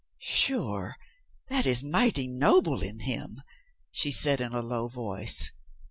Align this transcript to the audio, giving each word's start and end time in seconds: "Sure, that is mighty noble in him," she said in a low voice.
"Sure, 0.23 0.95
that 1.49 1.67
is 1.67 1.83
mighty 1.83 2.27
noble 2.27 2.81
in 2.81 3.01
him," 3.01 3.39
she 3.91 4.11
said 4.11 4.41
in 4.41 4.51
a 4.51 4.63
low 4.63 4.87
voice. 4.87 5.51